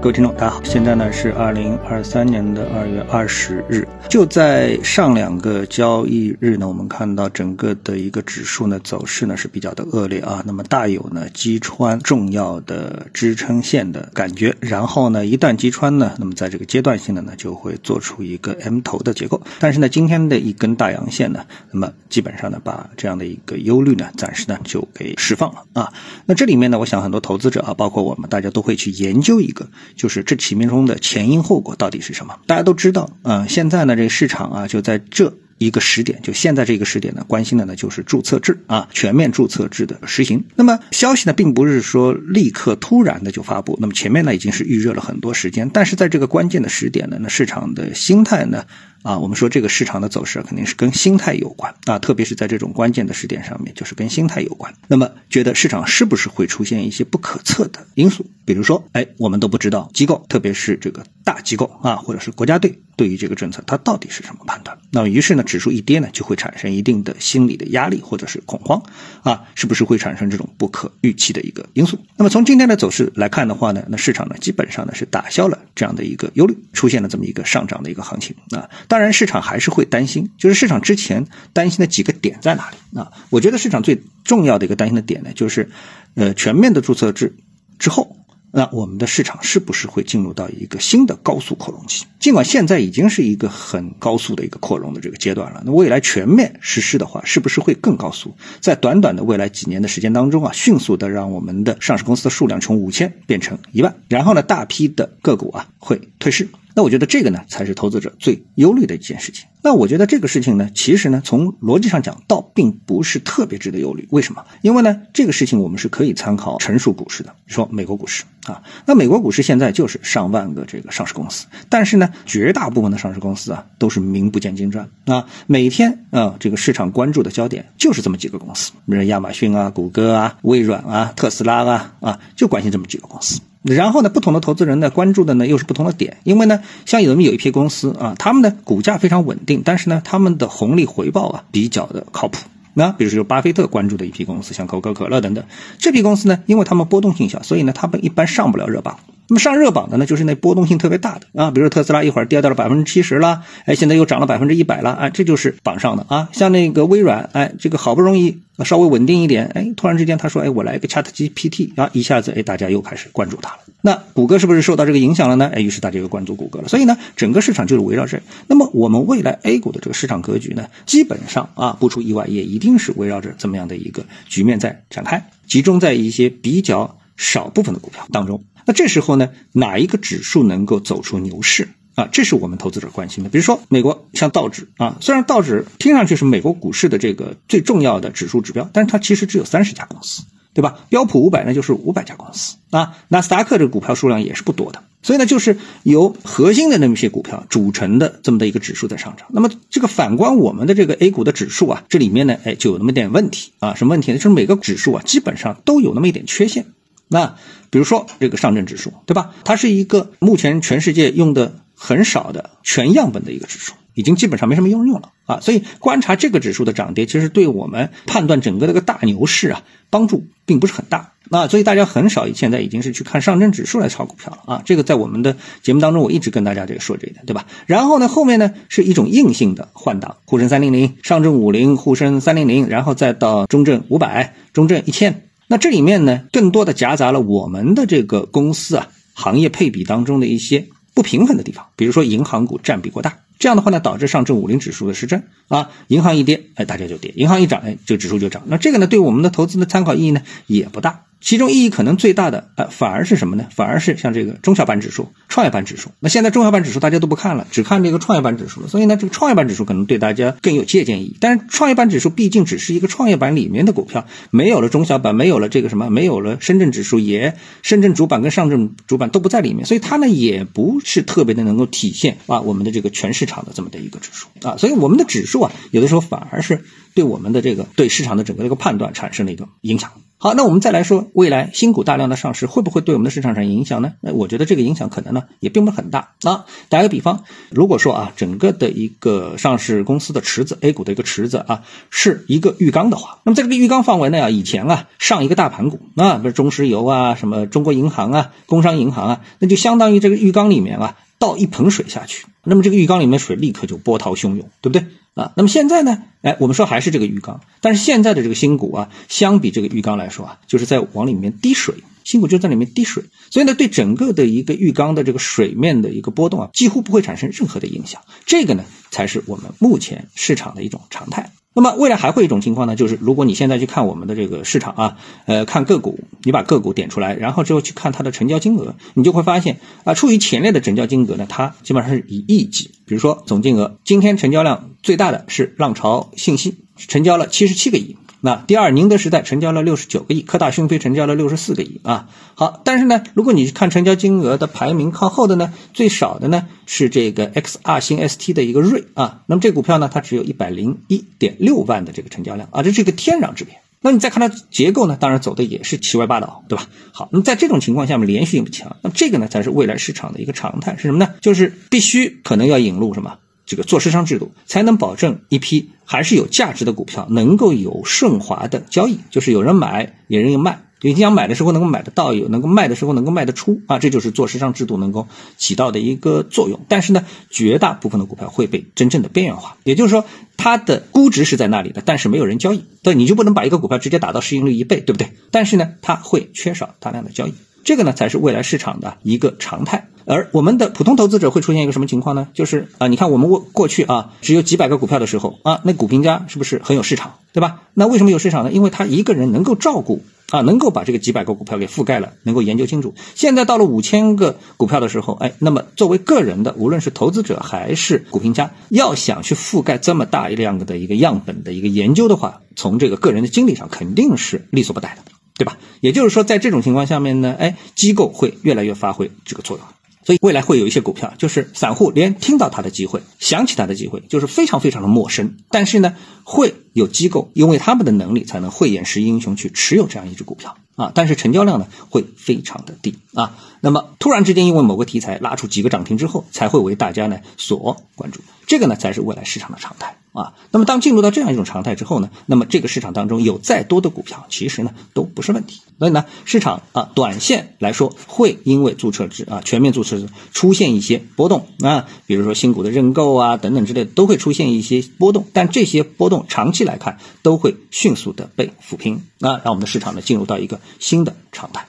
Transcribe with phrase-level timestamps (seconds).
[0.00, 25.92] 各位听众，大家好，现在呢是二零二三年的二月二十日，就在上两个交易日呢，我们看到整个的一个指数呢走势呢是比较的恶劣啊，那么大有呢击穿重要的支撑线的感觉，然后呢一旦击穿呢，那么在这个阶段性的呢就会做出一个 M 头的结构，但是呢今天的一根大阳线呢，那么基本上呢把这样的一个忧虑呢暂时呢就给释放了啊，
[26.24, 29.66] 那这里面呢，我想很多投资者啊，包括我们大家都会去研究一个。
[29.96, 32.38] 就是这其中的前因后果到底是什么？
[32.46, 40.44] 大家都知道，嗯，现在呢，这个市场啊，就在这一个时点，就现在这个时点呢，关心的呢就是注册制啊，全面注册制的实行。
[40.54, 48.64] 那么消息呢，并不是说立刻突然的就发布，那么前面呢已经是预热了很多时间，但是在这个关键的时点呢，那市场的心态呢？
[49.02, 54.74] 啊，我们说这个市场的走势肯定是跟心态有关啊，特别是在这种关键的时点上面，就是跟心态有关。
[54.88, 58.26] 那么，觉得市场是不是会出现一些不可测的因素？
[58.44, 64.76] 比如说，哎，我们都不知道机构，特别是这个大机构啊，或者是国家队对于这个政策它到底是什么判断？
[64.90, 68.82] 那么，于是呢，指数一跌呢，就会产生一定的心理的压力或者是恐慌
[69.22, 71.98] 啊，是不是会产生这种不可预期的一个因素？
[72.16, 78.68] 那么从今天的走势来看的话呢，那市场呢基本上呢是打消了这样的一个忧虑，出现了这么一个上涨的一个行情啊。
[78.88, 83.12] 当然，市场还是会担心，就是市场之前担心的几个点在哪里啊？
[83.30, 85.70] 我觉得市场最重要的一个担心的点呢，就是，
[86.14, 87.36] 呃，全面的注册制
[87.78, 88.16] 之后。
[88.50, 92.06] 那我们的市场是不是会进入到一个新的高速扩容期？
[92.18, 98.34] 尽管现在已经是一个很高速的一个扩容的这个阶段了，那未来全面实施的话，是不是会更高速？
[98.58, 106.48] 在短短的未来几年的时间当中啊，迅速的让我们的上市公司的数量从五千变成一万，然后呢，大批的个股啊会退市。
[106.78, 109.48] 那我觉得这个呢，才是投资者最忧虑的一件事情。
[109.62, 114.06] 那我觉得这个事情呢，其实呢，从逻辑上讲，倒并不是特别值得忧虑。
[114.12, 114.44] 为什么？
[114.62, 118.62] 因为呢，这个事情我们是可以参考成熟股市的，说美国股市啊。
[118.86, 125.26] 那美国股市现在就是上万个这个上市公司，但是呢，绝大部分的上市公司啊，都是名不见经传啊。
[125.48, 133.40] 每天啊，这个市场关注的焦点就是这么几个公司，比如亚马逊啊、谷歌啊、微软啊、特斯拉啊啊，就关心这么几个公司。
[133.62, 142.46] 然后呢，不同的投资人呢关注的呢又是不同的点，因为呢，像有那么有一批公司啊，他们的股价非常稳定，但是呢，他们的红利回报啊比较的靠谱。
[142.74, 145.44] 那比如说巴菲特关注的一批公司，像可口可乐等等，
[145.78, 149.00] 这批公司呢，因为他们波动性小，所以呢，他们一般上不了热榜。
[149.28, 156.28] 那么上热榜的呢，就是那波动性特别大的啊，比如说特斯拉一会儿跌到了百分之七十了，哎，现在又涨了百分之一百了，哎，这就是榜上的啊。
[156.32, 163.58] 像那个微软，哎，这个好不容易稍微稳定一点，哎，突然之间他说，哎，我来一个 Chat GPT 啊，一下子，哎，大家又开始关注它了。
[163.82, 165.50] 那谷歌是不是受到这个影响了呢？
[165.54, 166.68] 哎，于是大家又关注谷歌了。
[166.68, 168.20] 所以呢，整个市场就是围绕这。
[168.46, 178.42] 那么我们未来 A 股的这个市场格局呢，基本上啊，不出意外，也一定是围绕着这么样的一个局面在展开，集中在一些比较少部分的股票当中。
[178.64, 182.08] 那这时候呢，哪一个指数能够走出牛市啊？
[182.10, 183.28] 这是我们投资者关心的。
[183.28, 190.22] 比如说美国像道指啊，虽然道指听上去是美国股市的这个最重要的指数指标，但是它其实只有三十家公司，
[190.54, 190.78] 对吧？
[190.88, 199.26] 标普五百呢就是五百家公司啊，纳斯达克这个股票数量也是不多的，所以呢，就是由核心的那么些股票组成的这么的一个指数在上涨。
[199.30, 204.18] 那么这个反观我们的这个 A 股的指数啊，这里面呢，哎，就有那么点问题啊，什么问题呢？
[204.18, 206.66] 就是每个指数啊，基本上都有那么一点缺陷。
[207.08, 207.36] 那
[207.70, 209.30] 比如说这个上证指数，对吧？
[209.44, 215.40] 它是一个目前全世界用的很少的全样本的一个指数，已经基本上没什么应用了啊。
[215.40, 221.12] 所以观察这个指数的涨跌，其实对我们判断整个这个大牛市啊，帮助并不是很大。
[221.30, 224.62] 那所以大家很少现在已经是去看上证指数来炒股票了啊。
[224.64, 227.46] 这个在我们的节目当中，我一直跟大家这个说这一点，对吧？
[227.66, 235.27] 然后呢，后面呢是一种硬性的换挡，沪深三零零、上证五零、沪深三零零，然后再到中证五百、中证一千。
[235.50, 248.42] 那这里面呢，更多的夹杂了我们的这个公司啊，行业配比当中的一些不平衡的地方，比如说银行股占比过大，这样的话呢，导致上证五零指数的失真啊，银行一跌，哎，大家就跌；银行一涨，哎，这个指数就涨。
[248.46, 251.04] 那这个呢，对我们的投资的参考意义呢，也不大。
[251.20, 253.46] 其中意义可能最大的，呃，反而是什么呢？
[253.50, 255.90] 反而是像这个中小板指数、创业板指数。
[255.98, 258.68] 那现在中小板指数大家都不看了，只看这个创业板指数了。
[258.68, 261.16] 所以呢，这个创业板指数可能对大家更有借鉴意义。
[261.20, 274.56] 但是创业板指数毕竟只是一个创业板里面的股票，没有了中小板，没有了这个什么，没有了深圳指数，也深圳主板跟上证主板都不在里面，所以它呢也不是特别的能够体现啊我们的这个全市场的这么的一个指数啊。
[274.56, 276.62] 所以我们的指数啊，有的时候反而是
[276.94, 279.90] 对我们的这个对市场的整个这个判断产生了一个影响。
[280.20, 283.92] 好，那我们再来说，未来新股大量的上市会不会对我们的市场产生影响呢？
[284.00, 286.44] 那我觉得这个影响可能呢也并不是很大啊。
[286.68, 304.84] 打个比方，如果说啊，整个的一个上市公司的池子 A 股的一个池子啊，是一个浴缸的话，那么在这个浴缸范围内啊，以前啊上一个大盘股啊，比如中石油啊、什么中国银行啊、工商银行啊，那就相当于这个浴缸里面啊倒一盆水下去，那么这个浴缸里面水立刻就波涛汹涌，对不对？
[305.18, 306.04] 啊，那么现在呢？
[306.22, 311.74] 哎，我们说还是这个浴缸，但是现在的这个新股啊，相比这个浴缸来说啊，就是在往里面滴水，
[312.04, 318.00] 新股就在里面滴水，所以呢，对整个的一个浴缸的这个水面的一个波动啊，几乎不会产生任何的影响。
[318.26, 321.32] 这个呢，才是我们目前市场的一种常态。
[321.60, 324.96] 那么未来还会一种情况呢，就是如果你现在去看我们的这个市场啊，
[325.26, 337.96] 呃，看个股，你把个股点出来，然后之后去看它的成交金额，你就会发现啊，处于前列的成交金额呢，它基本上是以亿计，比如说总金额，今天成交量最大的是浪潮信息，成交了七十七个亿。
[338.20, 342.08] 那第二，宁德时代成交了六十九个亿，科大讯飞成交了六十四个亿啊。
[342.34, 349.22] 好，但是呢，如果你去看成交金额的排名靠后的呢，最少的呢是这个 XR 星 ST 的一个瑞啊。
[349.26, 353.60] 那么这股票呢，它只有一百零一点六万的这个成交量啊，这是一个天壤之别。
[353.80, 356.66] 那你再看它结构呢，当然走的也是七歪八倒，对吧？
[356.90, 361.14] 好，那么在这种情况下面，连续性不强，那么这个呢才是未来市场的一个常态是什么呢？
[361.20, 363.18] 就是必须可能要引入什么？
[363.48, 370.60] 这个做市商制度，才能保证一批还是有价值的股票能够有顺滑的交易，就是有人买，有人卖。
[370.80, 376.60] 你想买的时候能够买得到，有能够卖的时候能够卖得出啊，这就是做市商制度能够起到的一个作用。
[376.68, 380.04] 但是呢，绝大部分的股票会被真正的边缘化，也就是说，
[380.36, 382.62] 它的估值是在那里的，但是没有人交易。
[382.84, 385.10] 对，你就不能把一个股票直接打到市盈率一倍，对不对？
[385.32, 387.34] 但是呢，它会缺少大量的交易。
[387.64, 389.88] 这个呢，才是未来市场的一个常态。
[390.08, 392.28] 而我们的普通投资者会出现一个什么情况呢？
[392.32, 397.60] 就是啊，你看我们过过去啊，只有几百个股票的时候啊，那股评家是不是很有市场，对吧？
[397.74, 398.50] 那为什么有市场呢？
[398.50, 402.94] 因为他一个人能够照顾啊，能够把这个几百个股票给覆盖了，能够研究清楚。
[403.14, 415.12] 现在到了五千个股票的时候，哎，那么作为个人的，无论是投资者还是股评家，要想去覆盖这么大量的一个样本的一个研究的话，从这个个人的精力上肯定是力所不逮的。
[415.36, 415.56] 对吧？
[415.80, 419.64] 也就是说，在这种情况下面呢，哎，机构会越来越发挥这个作用，
[420.08, 433.36] 所以未来会有一些股票，就是散户连听到它的机会、想起它的机会，就是非常非常的陌生，但是呢，会有机构因为他们的能力才能慧眼识英雄去持有这样一只股票啊，但是成交量呢会非常的低啊。
[433.60, 439.98] 那么突然之间因为某个题材拉出几个涨停之后，才会为大家呢所关注，这个呢才是未来市场的常态。
[440.12, 445.60] 啊，那么当进入到这样一种常态之后呢，那么这个市场当中有再多的股票，其实呢都不是问题。
[445.78, 455.26] 所以呢，市场啊，短线来说会因为注册制啊，全面注册制出现一些波动啊，比如说新股的认购啊等等之类，都会出现一些波动。
[455.32, 461.68] 但这些波动长期来看都会迅速的被抚平啊，让我们的市场呢进入到一个新的常态。